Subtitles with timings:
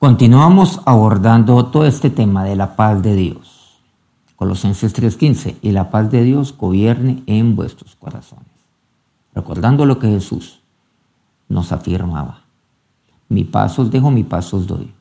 [0.00, 3.80] Continuamos abordando todo este tema de la paz de Dios.
[4.36, 8.46] Colosenses 3:15, y la paz de Dios gobierne en vuestros corazones.
[9.34, 10.60] Recordando lo que Jesús
[11.48, 12.42] nos afirmaba.
[13.28, 14.92] Mi paz os dejo, mi paz os doy.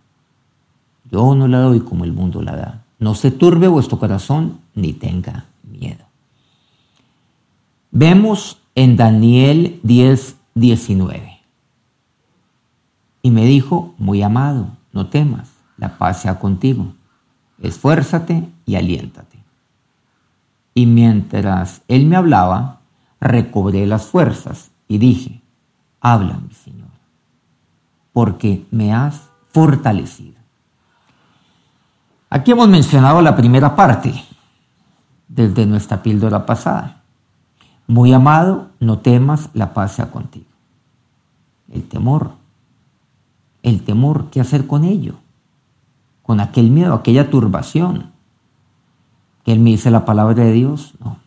[1.11, 2.83] Yo no la doy como el mundo la da.
[2.97, 6.05] No se turbe vuestro corazón ni tenga miedo.
[7.91, 11.39] Vemos en Daniel 10, 19.
[13.21, 16.93] Y me dijo, muy amado, no temas, la paz sea contigo.
[17.61, 19.37] Esfuérzate y aliéntate.
[20.73, 22.81] Y mientras él me hablaba,
[23.21, 25.41] recobré las fuerzas y dije,
[26.01, 26.89] habla, mi Señor,
[28.11, 30.37] porque me has fortalecido.
[32.29, 34.13] Aquí hemos mencionado la primera parte
[35.27, 37.03] desde nuestra píldora pasada.
[37.85, 40.47] Muy amado, no temas, la paz sea contigo.
[41.71, 42.36] El temor.
[43.67, 45.15] El temor, ¿qué hacer con ello?
[46.23, 48.13] Con aquel miedo, aquella turbación.
[49.43, 51.17] Que él me dice la palabra de Dios, no.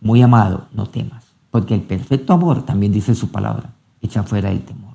[0.00, 1.24] Muy amado, no temas.
[1.52, 3.70] Porque el perfecto amor, también dice su palabra,
[4.02, 4.94] echa fuera el temor.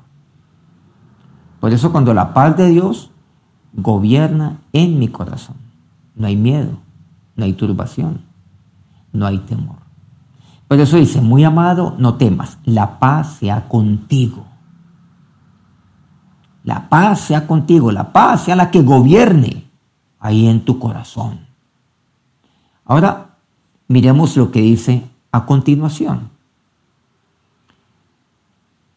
[1.62, 3.12] Por eso cuando la paz de Dios
[3.72, 5.56] gobierna en mi corazón,
[6.18, 6.80] no hay miedo,
[7.38, 8.24] no hay turbación,
[9.14, 9.78] no hay temor.
[10.68, 14.48] Por eso dice, muy amado, no temas, la paz sea contigo.
[16.64, 19.66] La paz sea contigo, la paz sea la que gobierne
[20.20, 21.46] ahí en tu corazón.
[22.86, 23.36] Ahora
[23.88, 26.30] miremos lo que dice a continuación.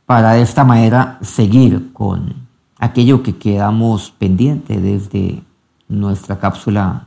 [0.06, 2.46] Para de esta manera seguir con
[2.78, 5.42] aquello que quedamos pendiente desde
[5.88, 7.06] nuestra cápsula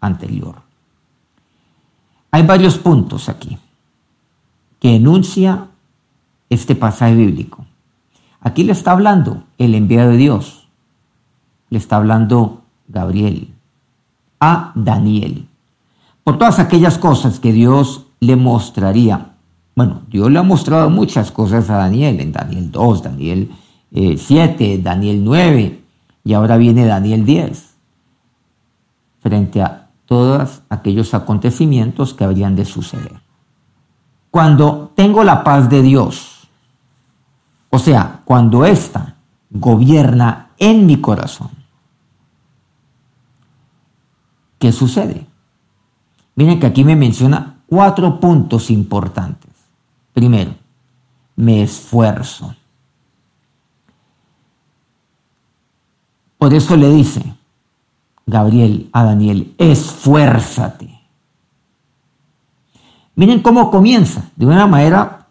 [0.00, 0.56] anterior.
[2.30, 3.58] Hay varios puntos aquí
[4.80, 5.66] que enuncia
[6.48, 7.66] este pasaje bíblico.
[8.40, 10.68] Aquí le está hablando el enviado de Dios,
[11.70, 13.54] le está hablando Gabriel.
[14.40, 15.48] A Daniel,
[16.22, 19.32] por todas aquellas cosas que Dios le mostraría.
[19.74, 23.50] Bueno, Dios le ha mostrado muchas cosas a Daniel, en Daniel 2, Daniel
[23.90, 25.80] 7, eh, Daniel 9,
[26.22, 27.74] y ahora viene Daniel 10,
[29.20, 33.20] frente a todos aquellos acontecimientos que habrían de suceder.
[34.30, 36.37] Cuando tengo la paz de Dios,
[37.70, 39.16] o sea, cuando ésta
[39.50, 41.50] gobierna en mi corazón,
[44.58, 45.26] ¿qué sucede?
[46.34, 49.50] Miren que aquí me menciona cuatro puntos importantes.
[50.12, 50.54] Primero,
[51.36, 52.54] me esfuerzo.
[56.38, 57.34] Por eso le dice
[58.26, 60.98] Gabriel a Daniel, esfuérzate.
[63.16, 65.26] Miren cómo comienza, de una manera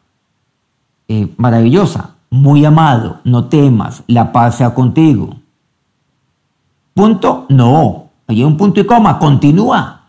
[1.07, 2.16] eh, maravillosa.
[2.29, 5.35] Muy amado, no temas, la paz sea contigo.
[6.93, 8.09] Punto, no.
[8.27, 10.01] Hay un punto y coma, continúa.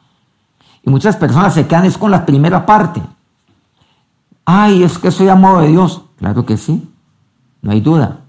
[0.83, 3.01] Y muchas personas se quedan es con la primera parte.
[4.45, 6.03] Ay, es que soy amado de Dios.
[6.17, 6.91] Claro que sí,
[7.63, 8.21] no hay duda.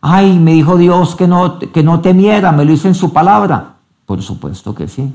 [0.00, 3.76] Ay, me dijo Dios que no, que no temiera, me lo hizo en su palabra.
[4.06, 5.12] Por supuesto que sí.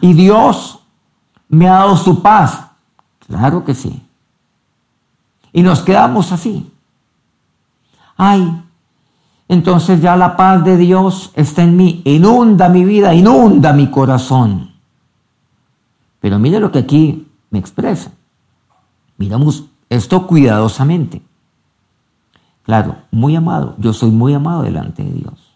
[0.00, 0.80] Y Dios
[1.48, 2.66] me ha dado su paz.
[3.26, 4.02] Claro que sí.
[5.52, 6.72] Y nos quedamos así.
[8.16, 8.62] Ay,
[9.48, 14.72] entonces ya la paz de Dios está en mí, inunda mi vida, inunda mi corazón.
[16.20, 18.10] Pero mire lo que aquí me expresa.
[19.18, 21.22] Miramos esto cuidadosamente.
[22.62, 25.54] Claro, muy amado, yo soy muy amado delante de Dios.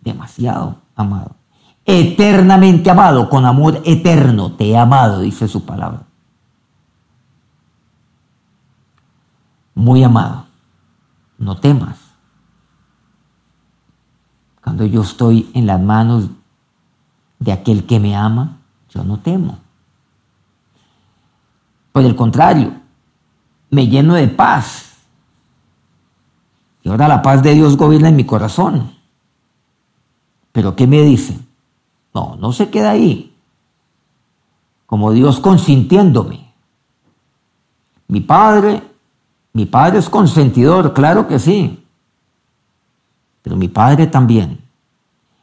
[0.00, 1.32] Demasiado amado.
[1.84, 6.08] Eternamente amado, con amor eterno, te he amado, dice su palabra.
[9.78, 10.47] muy amado,
[11.38, 11.98] no temas.
[14.62, 16.28] Cuando yo estoy en las manos
[17.38, 18.58] de aquel que me ama,
[18.90, 19.58] yo no temo.
[21.92, 22.74] Por el contrario,
[23.70, 24.96] me lleno de paz.
[26.82, 28.92] Y ahora la paz de Dios gobierna en mi corazón.
[30.52, 31.38] Pero ¿qué me dice?
[32.14, 33.36] No, no se queda ahí.
[34.86, 36.52] Como Dios consintiéndome.
[38.08, 38.87] Mi Padre
[39.58, 41.84] mi padre es consentidor, claro que sí.
[43.42, 44.60] Pero mi padre también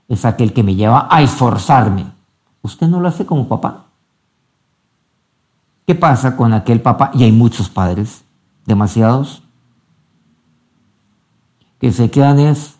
[0.08, 2.06] es aquel que me lleva a esforzarme.
[2.62, 3.88] Usted no lo hace como papá.
[5.86, 7.12] ¿Qué pasa con aquel papá?
[7.14, 8.24] Y hay muchos padres,
[8.66, 9.44] demasiados,
[11.82, 12.78] que se quedan es,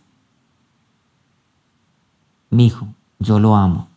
[2.50, 2.88] mi hijo,
[3.20, 3.90] yo lo amo.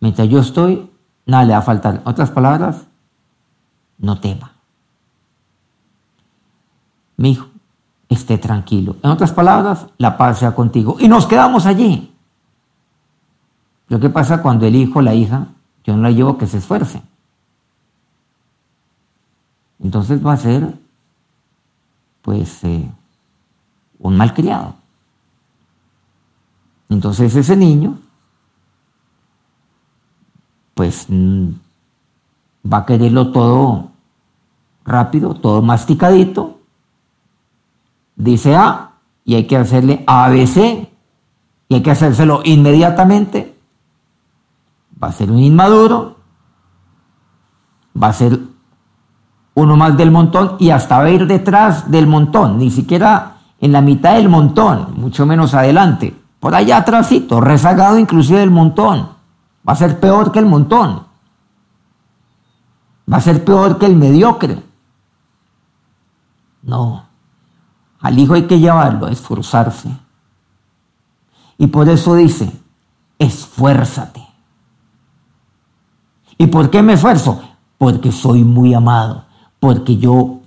[0.00, 0.90] Mientras yo estoy,
[1.24, 2.02] nada le va a faltar.
[2.04, 2.84] Otras palabras,
[3.96, 4.53] no tema.
[7.16, 7.48] Mi hijo,
[8.08, 8.96] esté tranquilo.
[9.02, 10.96] En otras palabras, la paz sea contigo.
[10.98, 12.12] Y nos quedamos allí.
[13.88, 15.48] Lo que pasa cuando el hijo, la hija,
[15.84, 17.02] yo no la llevo que se esfuerce.
[19.82, 20.74] Entonces va a ser,
[22.22, 22.90] pues, eh,
[23.98, 24.74] un malcriado.
[26.88, 27.98] Entonces ese niño,
[30.74, 31.48] pues, mm,
[32.72, 33.90] va a quererlo todo
[34.84, 36.53] rápido, todo masticadito.
[38.16, 38.92] Dice A
[39.24, 40.88] y hay que hacerle ABC
[41.68, 43.58] y hay que hacérselo inmediatamente.
[45.02, 46.16] Va a ser un inmaduro,
[48.00, 48.38] va a ser
[49.54, 53.72] uno más del montón y hasta va a ir detrás del montón, ni siquiera en
[53.72, 59.08] la mitad del montón, mucho menos adelante, por allá atrásito, rezagado inclusive del montón.
[59.66, 61.04] Va a ser peor que el montón.
[63.10, 64.62] Va a ser peor que el mediocre.
[66.62, 67.06] No.
[68.04, 69.88] Al hijo hay que llevarlo a esforzarse.
[71.56, 72.52] Y por eso dice,
[73.18, 74.22] esfuérzate.
[76.36, 77.40] ¿Y por qué me esfuerzo?
[77.78, 79.24] Porque soy muy amado,
[79.58, 80.40] porque yo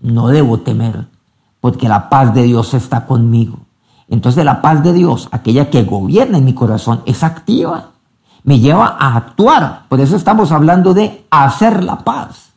[0.00, 1.06] no debo temer,
[1.60, 3.58] porque la paz de Dios está conmigo.
[4.08, 7.90] Entonces la paz de Dios, aquella que gobierna en mi corazón, es activa,
[8.44, 9.84] me lleva a actuar.
[9.90, 12.54] Por eso estamos hablando de hacer la paz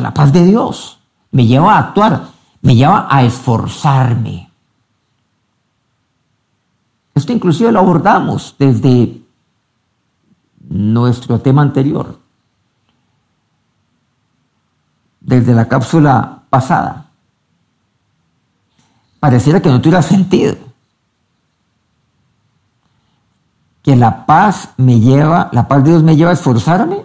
[0.00, 0.98] la paz de Dios
[1.34, 2.28] me lleva a actuar,
[2.62, 4.48] me lleva a esforzarme.
[7.12, 9.20] Esto inclusive lo abordamos desde
[10.68, 12.20] nuestro tema anterior,
[15.20, 17.06] desde la cápsula pasada.
[19.18, 20.56] Pareciera que no tuviera sentido.
[23.82, 27.04] Que la paz me lleva, la paz de Dios me lleva a esforzarme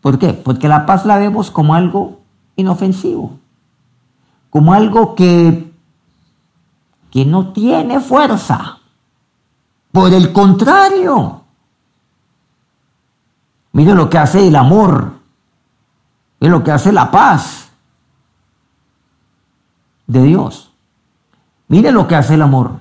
[0.00, 0.32] ¿Por qué?
[0.32, 2.19] Porque la paz la vemos como algo
[2.60, 3.38] inofensivo,
[4.50, 5.72] como algo que,
[7.10, 8.78] que no tiene fuerza.
[9.92, 11.42] Por el contrario,
[13.72, 15.14] mire lo que hace el amor,
[16.38, 17.70] mire lo que hace la paz
[20.06, 20.70] de Dios.
[21.68, 22.80] Mire lo que hace el amor.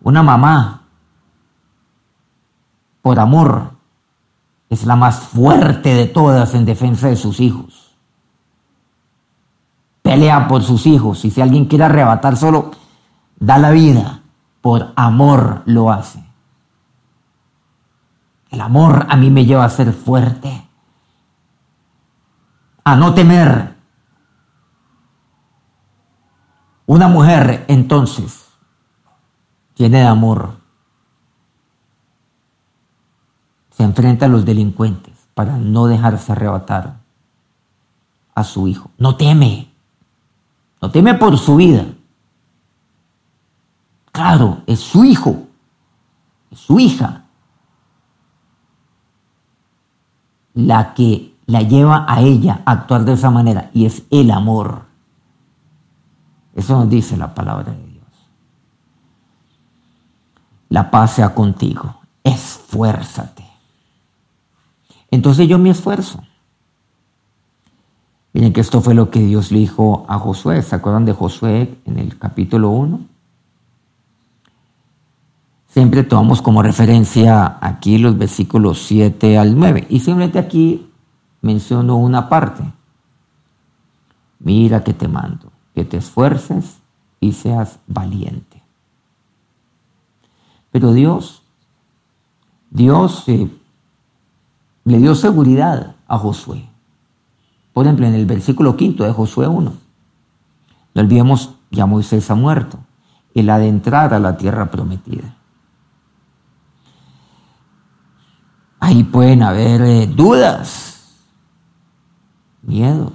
[0.00, 0.80] Una mamá
[3.02, 3.72] por amor,
[4.74, 7.96] es la más fuerte de todas en defensa de sus hijos.
[10.02, 12.72] Pelea por sus hijos y si alguien quiere arrebatar solo,
[13.38, 14.20] da la vida.
[14.60, 16.22] Por amor lo hace.
[18.50, 20.68] El amor a mí me lleva a ser fuerte,
[22.84, 23.74] a no temer.
[26.86, 28.48] Una mujer entonces
[29.74, 30.64] tiene amor
[33.73, 36.96] se enfrenta a los delincuentes para no dejarse arrebatar
[38.34, 38.90] a su hijo.
[38.98, 39.70] No teme,
[40.80, 41.86] no teme por su vida.
[44.12, 45.44] Claro, es su hijo,
[46.50, 47.24] es su hija
[50.54, 54.82] la que la lleva a ella a actuar de esa manera y es el amor.
[56.54, 58.04] Eso nos dice la palabra de Dios.
[60.68, 61.96] La paz sea contigo.
[62.22, 63.43] Esfuérzate.
[65.14, 66.24] Entonces yo me esfuerzo.
[68.32, 70.60] Miren que esto fue lo que Dios le dijo a Josué.
[70.60, 73.00] ¿Se acuerdan de Josué en el capítulo 1?
[75.68, 79.86] Siempre tomamos como referencia aquí los versículos 7 al 9.
[79.88, 80.90] Y simplemente aquí
[81.42, 82.64] menciono una parte.
[84.40, 86.78] Mira que te mando, que te esfuerces
[87.20, 88.60] y seas valiente.
[90.72, 91.44] Pero Dios,
[92.68, 93.48] Dios eh,
[94.84, 96.68] le dio seguridad a Josué.
[97.72, 99.72] Por ejemplo, en el versículo quinto de Josué 1,
[100.94, 102.78] no olvidemos, ya Moisés ha muerto,
[103.34, 105.34] el adentrar a la tierra prometida.
[108.78, 111.16] Ahí pueden haber eh, dudas,
[112.62, 113.12] miedos,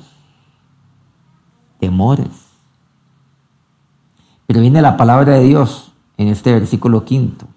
[1.80, 2.48] temores.
[4.48, 7.48] Pero viene la palabra de Dios en este versículo quinto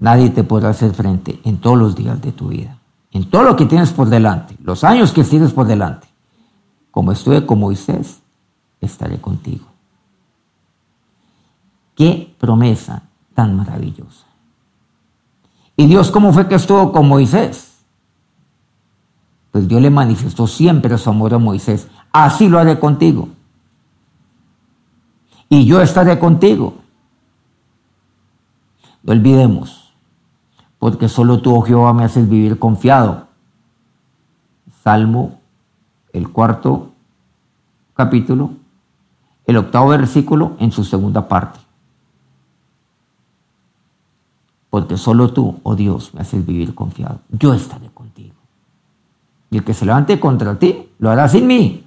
[0.00, 2.78] Nadie te podrá hacer frente en todos los días de tu vida,
[3.12, 6.08] en todo lo que tienes por delante, los años que tienes por delante.
[6.90, 8.20] Como estuve con Moisés,
[8.80, 9.66] estaré contigo.
[11.94, 13.02] Qué promesa
[13.34, 14.24] tan maravillosa.
[15.76, 17.70] ¿Y Dios cómo fue que estuvo con Moisés?
[19.50, 21.88] Pues Dios le manifestó siempre su amor a Moisés.
[22.12, 23.28] Así lo haré contigo.
[25.48, 26.74] Y yo estaré contigo.
[29.02, 29.79] No olvidemos,
[30.80, 33.26] porque solo tú, oh Jehová, me haces vivir confiado.
[34.82, 35.38] Salmo,
[36.14, 36.90] el cuarto
[37.94, 38.52] capítulo,
[39.44, 41.60] el octavo versículo en su segunda parte.
[44.70, 47.20] Porque solo tú, oh Dios, me haces vivir confiado.
[47.28, 48.36] Yo estaré contigo.
[49.50, 51.84] Y el que se levante contra ti, lo hará sin mí.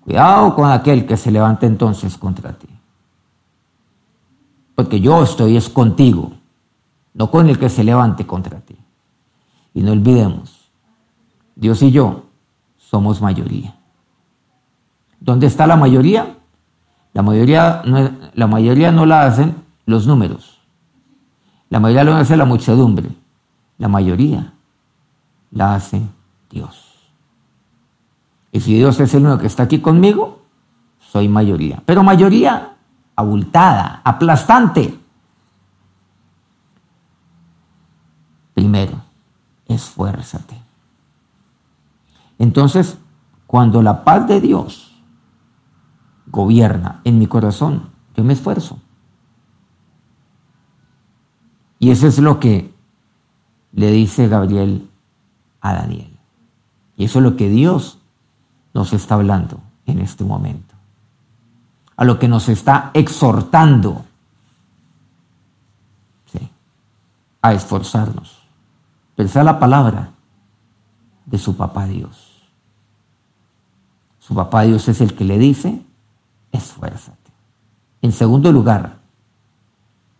[0.00, 2.77] Cuidado con aquel que se levante entonces contra ti.
[4.78, 6.34] Porque yo estoy es contigo,
[7.12, 8.76] no con el que se levante contra ti.
[9.74, 10.70] Y no olvidemos,
[11.56, 12.26] Dios y yo
[12.76, 13.74] somos mayoría.
[15.18, 16.36] ¿Dónde está la mayoría?
[17.12, 17.82] La mayoría
[18.92, 20.60] no, la hacen los números.
[21.70, 23.08] La mayoría lo hace la muchedumbre.
[23.78, 24.52] La mayoría
[25.50, 26.02] la hace
[26.50, 27.10] Dios.
[28.52, 30.42] Y si Dios es el único que está aquí conmigo,
[31.00, 31.82] soy mayoría.
[31.84, 32.76] Pero mayoría
[33.18, 34.96] abultada, aplastante.
[38.54, 39.02] Primero,
[39.66, 40.56] esfuérzate.
[42.38, 42.96] Entonces,
[43.48, 45.02] cuando la paz de Dios
[46.28, 48.78] gobierna en mi corazón, yo me esfuerzo.
[51.80, 52.72] Y eso es lo que
[53.72, 54.88] le dice Gabriel
[55.60, 56.16] a Daniel.
[56.96, 57.98] Y eso es lo que Dios
[58.74, 60.77] nos está hablando en este momento.
[61.98, 64.06] A lo que nos está exhortando
[67.42, 68.38] a esforzarnos.
[69.16, 70.10] Pensar la palabra
[71.26, 72.42] de su papá Dios.
[74.18, 75.82] Su papá Dios es el que le dice,
[76.52, 77.16] esfuérzate.
[78.02, 78.98] En segundo lugar,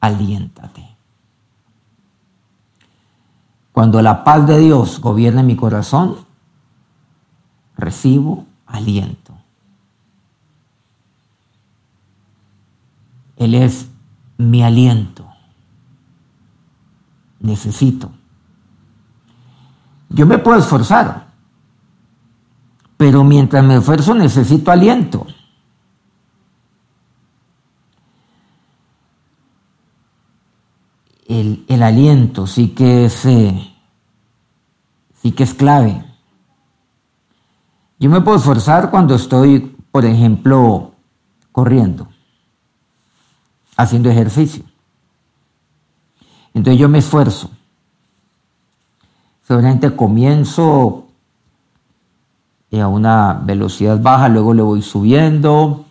[0.01, 0.85] aliéntate.
[3.73, 6.17] Cuando la paz de Dios gobierna mi corazón,
[7.77, 9.38] recibo aliento.
[13.39, 13.89] Él es
[14.37, 15.27] mi aliento.
[17.41, 18.11] Necesito.
[20.11, 21.29] Yo me puedo esforzar,
[22.97, 25.27] pero mientras me esfuerzo necesito aliento.
[31.27, 33.75] El, aliento sí que es, eh,
[35.23, 36.03] sí que es clave.
[38.01, 40.93] Yo me puedo esforzar cuando estoy, por ejemplo,
[41.53, 42.09] corriendo,
[43.79, 44.63] haciendo ejercicio.
[46.53, 47.51] Entonces yo me esfuerzo.
[49.45, 51.07] Seguramente comienzo
[52.71, 55.87] a una velocidad baja, luego le voy subiendo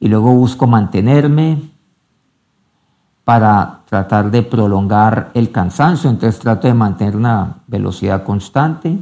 [0.00, 1.70] y luego busco mantenerme
[3.24, 6.08] para tratar de prolongar el cansancio.
[6.08, 8.98] Entonces trato de mantener una velocidad constante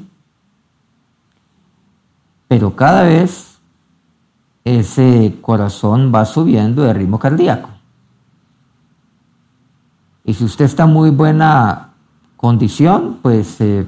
[2.50, 3.60] pero cada vez
[4.64, 7.70] ese corazón va subiendo de ritmo cardíaco.
[10.30, 11.88] Y si usted está en muy buena
[12.36, 13.84] condición, pues eh,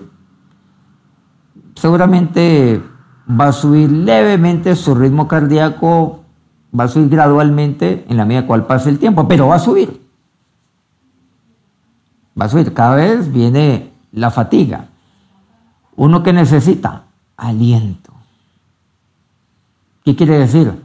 [1.76, 2.82] seguramente
[3.30, 6.24] va a subir levemente su ritmo cardíaco,
[6.76, 10.04] va a subir gradualmente en la medida cual pase el tiempo, pero va a subir.
[12.38, 12.74] Va a subir.
[12.74, 14.88] Cada vez viene la fatiga.
[15.94, 17.04] Uno que necesita
[17.36, 18.12] aliento.
[20.04, 20.82] ¿Qué quiere decir?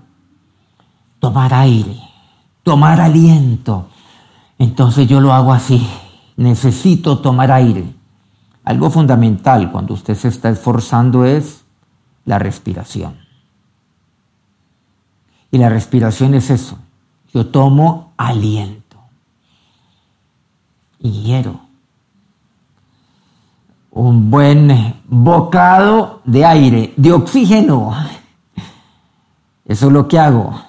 [1.19, 1.97] Tomar aire,
[2.61, 3.87] tomar aliento.
[4.59, 5.87] Entonces yo lo hago así.
[6.35, 7.93] Necesito tomar aire.
[8.63, 11.63] Algo fundamental cuando usted se está esforzando es
[12.25, 13.17] la respiración.
[15.51, 16.77] Y la respiración es eso.
[17.33, 18.97] Yo tomo aliento.
[20.99, 21.61] Y hiero.
[23.91, 27.95] Un buen bocado de aire, de oxígeno
[29.67, 30.61] eso es lo que hago.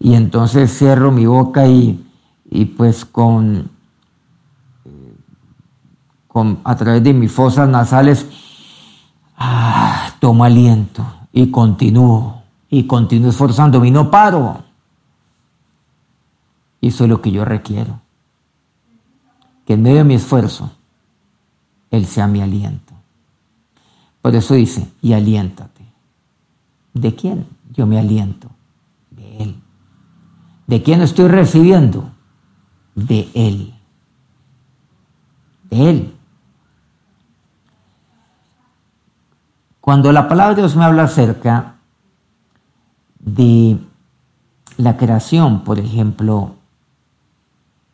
[0.00, 2.04] Y entonces cierro mi boca y,
[2.76, 3.70] pues con,
[6.26, 8.26] con, a través de mis fosas nasales
[9.36, 14.62] ah, tomo aliento y continúo y continúo esforzándome y no paro.
[16.80, 18.00] Y eso es lo que yo requiero.
[19.66, 20.70] Que en medio de mi esfuerzo,
[21.90, 22.94] Él sea mi aliento.
[24.22, 25.84] Por eso dice, y aliéntate.
[26.94, 27.46] ¿De quién?
[27.72, 28.48] Yo me aliento.
[30.68, 30.80] De Él.
[30.80, 32.10] ¿De quién estoy recibiendo?
[32.94, 33.74] De Él.
[35.70, 36.14] De Él.
[39.80, 41.76] Cuando la palabra de Dios me habla acerca
[43.18, 43.78] de
[44.76, 46.56] la creación, por ejemplo,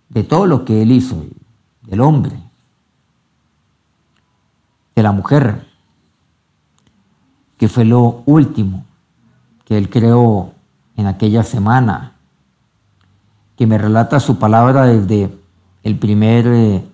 [0.08, 1.24] de todo lo que Él hizo,
[1.82, 2.36] del hombre,
[4.96, 5.66] de la mujer,
[7.56, 8.84] que fue lo último
[9.64, 10.52] que Él creó
[10.96, 12.13] en aquella semana.
[13.56, 15.30] Que me relata su palabra desde
[15.82, 16.84] el primer eh,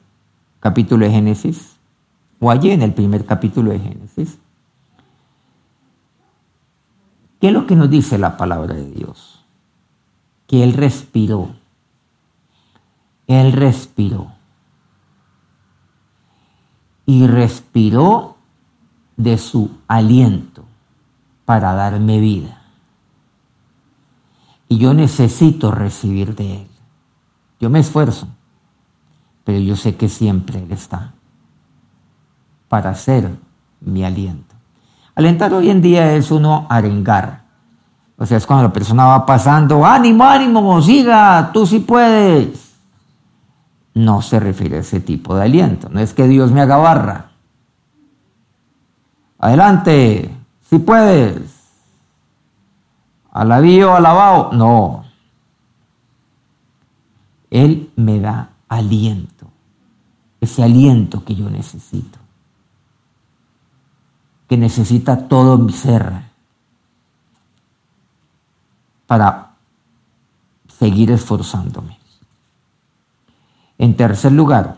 [0.61, 1.77] capítulo de Génesis,
[2.39, 4.39] o allí en el primer capítulo de Génesis.
[7.41, 9.45] ¿Qué es lo que nos dice la palabra de Dios?
[10.47, 11.55] Que Él respiró.
[13.27, 14.33] Él respiró.
[17.07, 18.37] Y respiró
[19.17, 20.65] de su aliento
[21.45, 22.60] para darme vida.
[24.71, 26.69] Y yo necesito recibir de Él.
[27.61, 28.27] Yo me esfuerzo
[29.51, 31.13] pero yo sé que siempre Él está
[32.69, 33.31] para ser
[33.81, 34.55] mi aliento.
[35.17, 37.43] Alentar hoy en día es uno arengar.
[38.17, 42.75] O sea, es cuando la persona va pasando, ánimo, ánimo, siga, tú sí puedes.
[43.95, 45.89] No se refiere a ese tipo de aliento.
[45.89, 47.31] No es que Dios me haga barra.
[49.41, 50.31] Adelante,
[50.69, 51.50] si puedes.
[53.33, 54.53] Alabío, alabao.
[54.53, 55.05] No.
[57.51, 59.49] Él me da aliento,
[60.41, 62.19] ese aliento que yo necesito,
[64.49, 66.31] que necesita todo mi ser
[69.07, 69.55] para
[70.69, 71.99] seguir esforzándome.
[73.79, 74.77] En tercer lugar,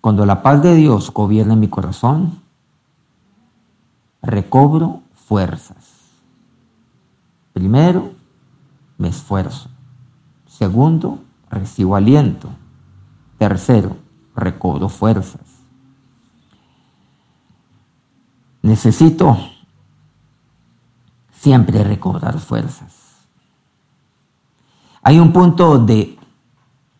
[0.00, 2.40] cuando la paz de Dios gobierna mi corazón,
[4.20, 5.81] recobro fuerzas.
[7.52, 8.12] Primero,
[8.98, 9.68] me esfuerzo.
[10.46, 12.48] Segundo, recibo aliento.
[13.38, 13.96] Tercero,
[14.34, 15.40] recobro fuerzas.
[18.62, 19.36] Necesito
[21.32, 23.02] siempre recobrar fuerzas.
[25.02, 26.16] Hay un punto donde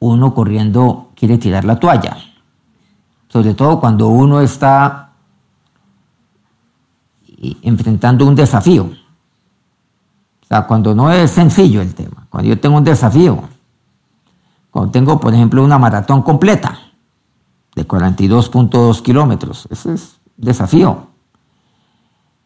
[0.00, 2.16] uno corriendo quiere tirar la toalla,
[3.28, 5.12] sobre todo cuando uno está
[7.62, 8.90] enfrentando un desafío.
[10.60, 13.42] Cuando no es sencillo el tema, cuando yo tengo un desafío,
[14.70, 16.78] cuando tengo, por ejemplo, una maratón completa
[17.74, 21.06] de 42.2 kilómetros, ese es desafío.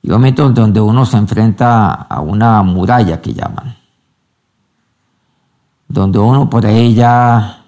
[0.02, 3.76] Y momento donde uno se enfrenta a una muralla que llaman,
[5.88, 7.64] donde uno por ahí ya,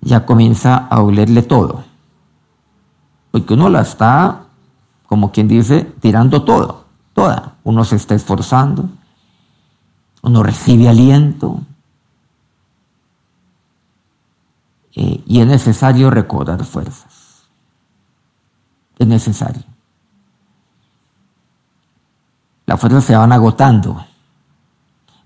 [0.00, 1.84] ya comienza a olerle todo,
[3.30, 4.46] porque uno la está,
[5.06, 7.53] como quien dice, tirando todo, toda.
[7.64, 8.88] Uno se está esforzando,
[10.22, 11.60] uno recibe aliento,
[14.96, 17.48] Eh, y es necesario recobrar fuerzas.
[18.98, 19.62] Es necesario.
[22.66, 24.06] Las fuerzas se van agotando.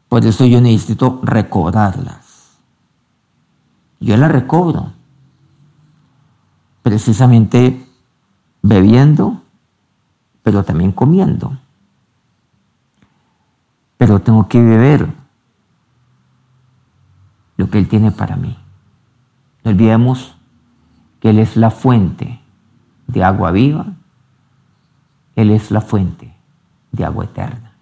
[0.09, 2.57] Por eso yo necesito recobrarlas.
[4.01, 4.93] Yo las recobro.
[6.83, 7.87] Precisamente
[8.63, 9.43] bebiendo,
[10.43, 11.59] pero también comiendo.
[13.99, 15.13] Pero tengo que beber
[17.57, 18.57] lo que Él tiene para mí.
[19.65, 20.37] No olvidemos
[21.21, 22.41] que Él es la fuente
[23.09, 23.87] de agua viva,
[25.37, 26.33] Él es la fuente
[26.93, 27.73] de agua eterna.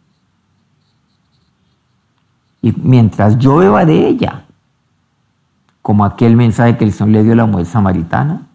[2.62, 4.46] Y mientras yo beba de ella,
[5.82, 8.46] como aquel mensaje que el Señor le dio a la mujer samaritana,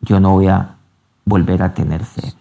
[0.00, 0.74] yo no voy a
[1.24, 2.34] volver a tener sed.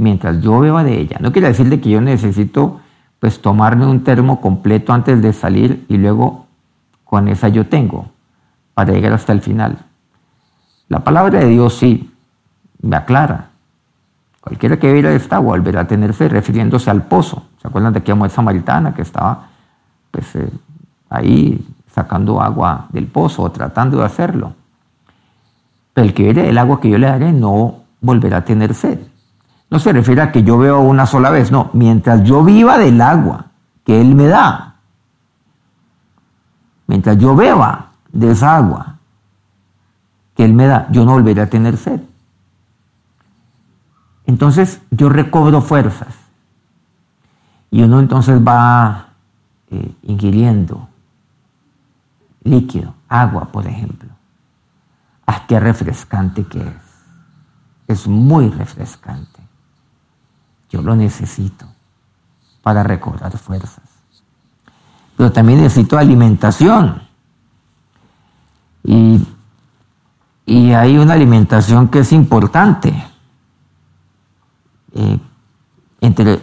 [0.00, 1.18] Mientras yo beba de ella.
[1.20, 2.80] No quiere decir que yo necesito
[3.18, 6.46] pues tomarme un termo completo antes de salir y luego
[7.04, 8.08] con esa yo tengo
[8.72, 9.76] para llegar hasta el final.
[10.88, 12.10] La palabra de Dios sí
[12.80, 13.50] me aclara.
[14.40, 17.42] Cualquiera que viera esta agua volverá a tener fe, refiriéndose al pozo.
[17.60, 19.48] ¿Se acuerdan de aquella mujer samaritana que estaba
[20.10, 20.50] pues, eh,
[21.10, 24.54] ahí sacando agua del pozo o tratando de hacerlo?
[25.92, 29.09] Pero el que viera el agua que yo le daré no volverá a tener sed.
[29.70, 31.70] No se refiere a que yo veo una sola vez, no.
[31.72, 33.46] Mientras yo viva del agua
[33.84, 34.70] que Él me da,
[36.90, 38.96] Mientras yo beba de esa agua
[40.34, 42.00] que Él me da, yo no volveré a tener sed.
[44.26, 46.12] Entonces yo recobro fuerzas.
[47.70, 49.06] Y uno entonces va
[49.70, 50.88] eh, ingiriendo
[52.42, 54.08] líquido, agua, por ejemplo.
[55.28, 56.74] ¡Ah, qué refrescante que es!
[57.86, 59.39] Es muy refrescante.
[60.70, 61.66] Yo lo necesito
[62.62, 63.90] para recobrar fuerzas
[65.20, 67.02] pero también necesito alimentación.
[68.82, 69.22] Y,
[70.46, 72.94] hay una alimentación que es importante.
[74.94, 75.18] Eh,
[76.00, 76.40] entre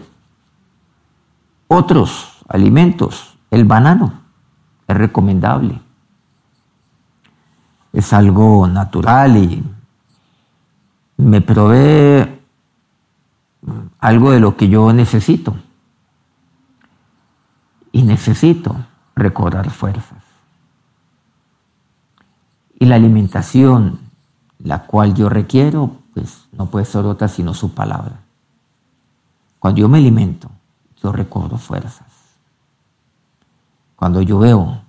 [1.67, 4.13] otros alimentos, el banano
[4.87, 5.81] es recomendable.
[7.91, 9.63] Es algo natural y
[11.17, 12.36] me provee
[14.07, 15.53] algo de lo que yo necesito
[17.91, 18.73] y necesito
[19.17, 20.23] recobrar fuerzas.
[22.79, 23.99] Y la alimentación,
[24.59, 28.21] la cual yo requiero, pues no puede ser otra sino su palabra.
[29.59, 30.49] Cuando yo me alimento,
[31.03, 32.07] yo recobro fuerzas.
[33.97, 34.83] Cuando yo veo,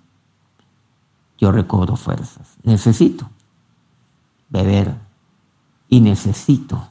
[1.38, 2.56] yo recobro fuerzas.
[2.62, 3.28] Necesito
[4.48, 4.94] beber
[5.88, 6.86] y necesito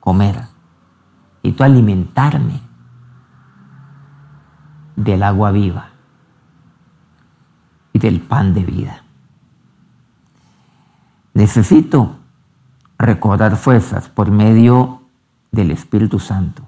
[0.00, 0.57] comer.
[1.52, 2.60] Necesito alimentarme
[4.96, 5.90] del agua viva
[7.92, 9.02] y del pan de vida.
[11.34, 12.16] Necesito
[12.98, 15.02] recordar fuerzas por medio
[15.52, 16.66] del Espíritu Santo,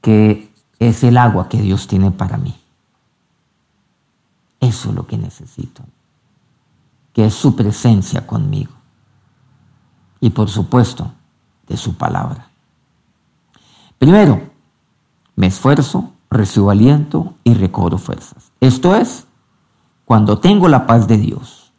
[0.00, 2.58] que es el agua que Dios tiene para mí.
[4.60, 5.84] Eso es lo que necesito,
[7.12, 8.72] que es su presencia conmigo.
[10.20, 11.12] Y por supuesto,
[11.68, 12.47] de su palabra.
[13.98, 14.40] Primero,
[15.34, 18.52] me esfuerzo, recibo aliento y recobro fuerzas.
[18.60, 19.26] Esto es
[20.04, 21.72] cuando tengo la paz de Dios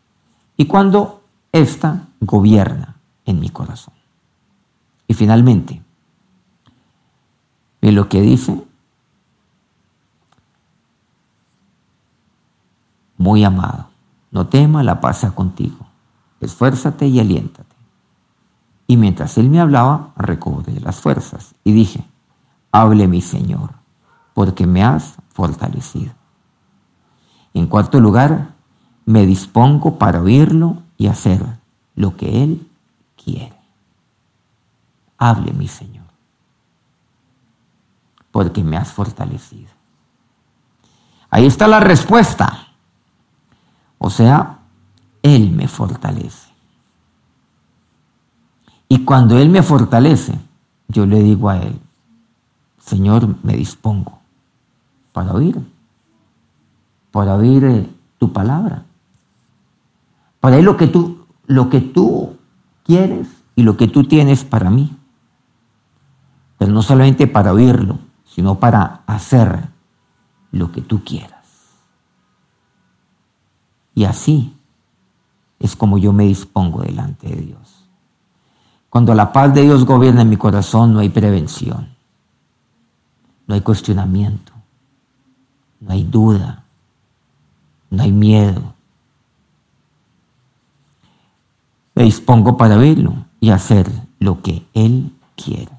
[0.58, 3.94] y cuando ésta gobierna en mi corazón.
[5.08, 5.82] Y finalmente,
[7.82, 8.64] ve lo que dice,
[13.18, 13.88] muy amado,
[14.32, 15.88] no tema, la paz contigo,
[16.40, 17.69] esfuérzate y aliéntate.
[18.90, 22.04] Y mientras él me hablaba, recobré las fuerzas y dije,
[22.72, 23.76] hable mi Señor,
[24.34, 26.12] porque me has fortalecido.
[27.54, 28.56] En cuarto lugar,
[29.06, 31.46] me dispongo para oírlo y hacer
[31.96, 32.68] lo que Él
[33.24, 33.54] quiere.
[35.20, 36.08] Hable mi Señor,
[38.32, 39.70] porque me has fortalecido.
[41.30, 42.70] Ahí está la respuesta.
[44.00, 44.62] O sea,
[45.22, 46.49] Él me fortalece.
[48.90, 50.38] Y cuando Él me fortalece,
[50.88, 51.80] yo le digo a Él,
[52.80, 54.20] Señor, me dispongo
[55.14, 55.64] para oír,
[57.12, 58.84] para oír eh, tu palabra,
[60.40, 62.36] para oír lo que tú, lo que tú
[62.84, 64.98] quieres y lo que tú tienes para mí.
[66.58, 69.70] Pero no solamente para oírlo, sino para hacer
[70.52, 71.40] lo que tú quieras.
[73.94, 74.56] Y así
[75.60, 77.79] es como yo me dispongo delante de Dios.
[78.90, 81.96] Cuando la paz de Dios gobierna en mi corazón, no hay prevención,
[83.48, 84.52] no hay cuestionamiento,
[85.80, 86.64] no hay duda,
[87.90, 88.74] no hay miedo.
[91.96, 95.72] Me dispongo para verlo y hacer lo que Él quiere.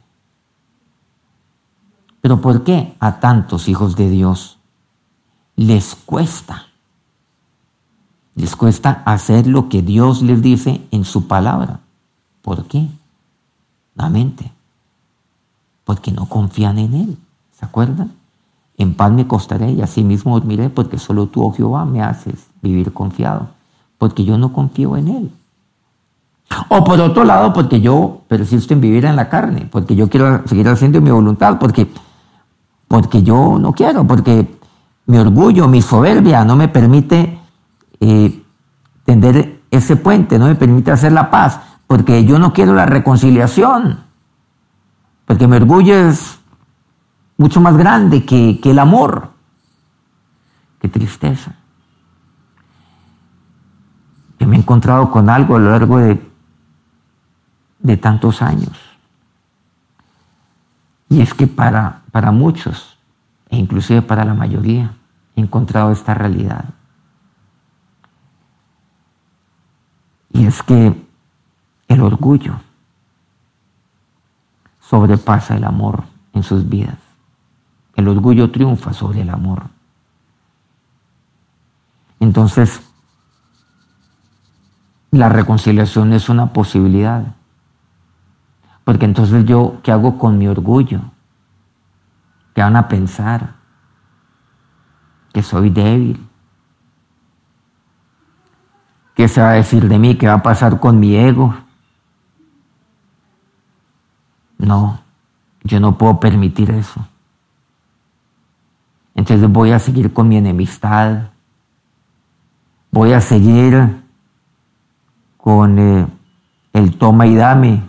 [2.20, 4.58] Pero ¿por qué a tantos hijos de Dios
[5.56, 6.70] les cuesta
[8.40, 11.80] les cuesta hacer lo que Dios les dice en su palabra.
[12.42, 12.88] ¿Por qué?
[15.84, 17.18] Porque no confían en Él.
[17.58, 18.12] ¿Se acuerdan?
[18.78, 22.46] En paz me costaré y así mismo dormiré porque solo tú, oh Jehová, me haces
[22.62, 23.48] vivir confiado.
[23.98, 25.32] Porque yo no confío en Él.
[26.68, 30.46] O por otro lado, porque yo persisto en vivir en la carne, porque yo quiero
[30.46, 31.88] seguir haciendo mi voluntad, porque,
[32.88, 34.58] porque yo no quiero, porque
[35.06, 37.38] mi orgullo, mi soberbia no me permite
[38.00, 38.42] eh,
[39.04, 41.60] tender ese puente, no me permite hacer la paz,
[41.90, 44.05] porque yo no quiero la reconciliación,
[45.24, 46.38] porque mi orgullo es
[47.37, 49.33] mucho más grande que, que el amor.
[50.79, 51.57] Qué tristeza.
[54.38, 56.31] Que me he encontrado con algo a lo largo de,
[57.81, 58.79] de tantos años.
[61.09, 62.96] Y es que para, para muchos,
[63.48, 64.94] e inclusive para la mayoría,
[65.35, 66.66] he encontrado esta realidad.
[70.33, 71.09] Y es que
[71.90, 72.55] el orgullo
[74.81, 76.96] sobrepasa el amor en sus vidas.
[77.96, 79.64] El orgullo triunfa sobre el amor.
[82.20, 82.81] Entonces,
[85.11, 87.35] la reconciliación es una posibilidad.
[88.85, 91.00] Porque entonces yo, ¿qué hago con mi orgullo?
[92.55, 93.55] ¿Qué van a pensar?
[95.33, 96.24] Que soy débil,
[99.16, 100.14] ¿Qué se va a decir de mí?
[100.14, 101.55] ¿Qué va a pasar con mi ego?
[104.70, 105.00] No,
[105.64, 107.04] yo no puedo permitir eso.
[109.16, 111.30] Entonces voy a seguir con mi enemistad.
[112.92, 114.00] Voy a seguir
[115.37, 116.06] con eh,
[116.72, 117.83] el toma y dame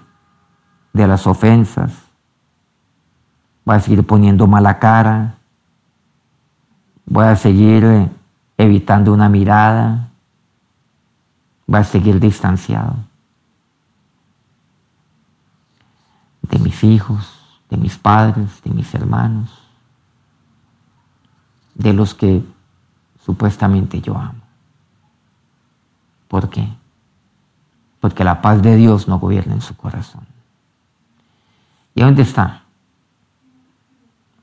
[0.91, 1.93] de las ofensas.
[3.63, 5.35] Voy a seguir poniendo mala cara.
[7.05, 8.09] Voy a seguir eh,
[8.57, 10.07] evitando una mirada
[11.71, 13.10] va a seguir distanciado
[16.51, 19.57] de mis hijos, de mis padres, de mis hermanos.
[21.73, 22.43] de los que
[23.25, 24.41] supuestamente yo amo.
[26.27, 26.67] ¿Por qué?
[27.99, 30.27] Porque la paz de Dios no gobierna en su corazón.
[31.95, 32.63] ¿Y dónde está?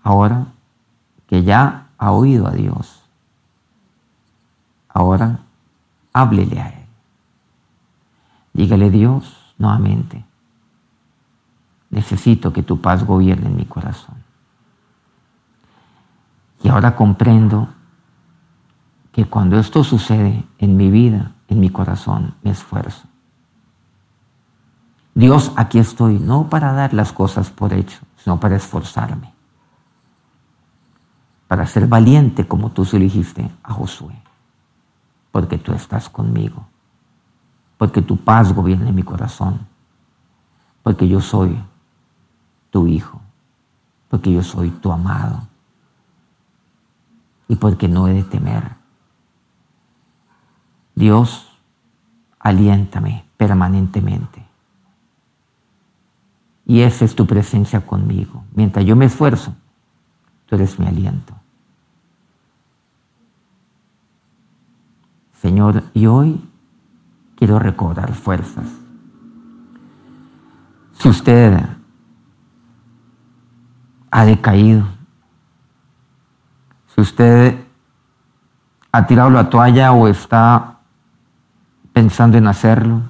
[0.03, 0.47] Ahora
[1.27, 3.03] que ya ha oído a Dios,
[4.89, 5.41] ahora
[6.13, 6.87] háblele a Él.
[8.55, 10.25] Dígale Dios nuevamente,
[11.91, 14.17] necesito que tu paz gobierne mi corazón.
[16.63, 17.69] Y ahora comprendo
[19.13, 23.09] que cuando esto sucede en mi vida, en mi corazón, me esfuerzo.
[25.15, 29.33] Dios, aquí estoy, no para dar las cosas por hecho, sino para esforzarme,
[31.49, 34.15] para ser valiente como tú se dijiste a Josué,
[35.33, 36.67] porque tú estás conmigo,
[37.79, 39.67] porque tu paz gobierna en mi corazón,
[40.85, 41.59] porque yo soy
[42.71, 43.21] tu hijo,
[44.09, 45.47] porque yo soy tu amado
[47.49, 48.77] y porque no he de temer.
[50.95, 51.49] Dios,
[52.39, 54.45] aliéntame permanentemente.
[56.67, 58.45] Y esa es tu presencia conmigo.
[58.55, 59.55] Mientras yo me esfuerzo,
[60.47, 61.35] tú eres mi aliento.
[65.41, 66.45] Señor, y hoy
[67.37, 68.67] quiero recobrar fuerzas.
[70.99, 71.78] Si usted
[74.11, 74.87] ha decaído,
[76.95, 77.65] si usted
[78.91, 80.79] ha tirado la toalla o está
[81.93, 83.03] pensando en hacerlo,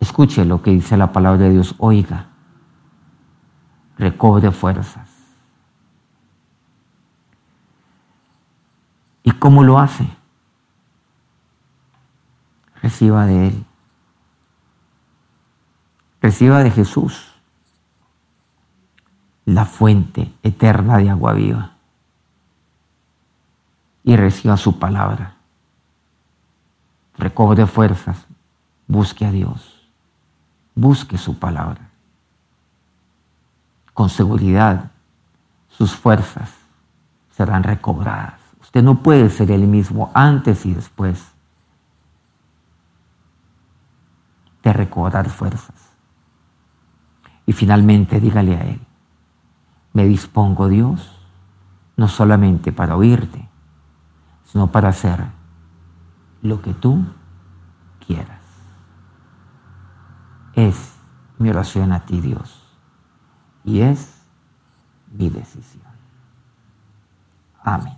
[0.00, 2.26] escuche lo que dice la palabra de Dios, oiga,
[3.98, 5.10] recobre fuerzas.
[9.22, 10.06] ¿Y cómo lo hace?
[12.82, 13.64] Reciba de Él.
[16.20, 17.33] Reciba de Jesús
[19.44, 21.72] la fuente eterna de agua viva
[24.02, 25.36] y reciba su palabra.
[27.16, 28.26] Recobre fuerzas,
[28.86, 29.88] busque a Dios,
[30.74, 31.90] busque su palabra.
[33.92, 34.90] Con seguridad
[35.68, 36.52] sus fuerzas
[37.30, 38.40] serán recobradas.
[38.60, 41.32] Usted no puede ser el mismo antes y después
[44.62, 45.74] de recobrar fuerzas.
[47.46, 48.80] Y finalmente dígale a Él,
[49.94, 51.18] me dispongo Dios,
[51.96, 53.48] no solamente para oírte,
[54.44, 55.24] sino para hacer
[56.42, 57.04] lo que tú
[58.04, 58.42] quieras.
[60.52, 60.94] Es
[61.38, 62.60] mi oración a ti, Dios,
[63.64, 64.22] y es
[65.12, 65.82] mi decisión.
[67.62, 67.96] Amén.